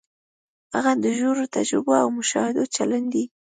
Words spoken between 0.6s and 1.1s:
هغه د